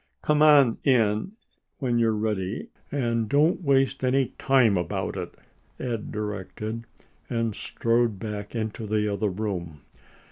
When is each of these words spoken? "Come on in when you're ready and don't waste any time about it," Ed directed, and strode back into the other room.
"Come 0.23 0.41
on 0.41 0.79
in 0.83 1.33
when 1.77 1.99
you're 1.99 2.13
ready 2.15 2.69
and 2.91 3.29
don't 3.29 3.61
waste 3.61 4.03
any 4.03 4.29
time 4.39 4.75
about 4.75 5.15
it," 5.15 5.35
Ed 5.79 6.11
directed, 6.11 6.85
and 7.29 7.53
strode 7.53 8.17
back 8.17 8.55
into 8.55 8.87
the 8.87 9.07
other 9.07 9.29
room. 9.29 9.81